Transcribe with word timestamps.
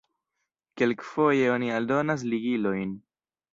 Kelkfoje 0.81 1.53
oni 1.57 1.71
aldonas 1.75 2.25
ligilojn. 2.35 2.99